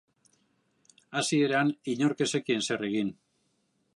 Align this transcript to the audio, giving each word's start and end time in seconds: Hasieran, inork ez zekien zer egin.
Hasieran, 1.19 1.69
inork 1.95 2.25
ez 2.27 2.29
zekien 2.37 2.67
zer 2.69 2.89
egin. 2.91 3.15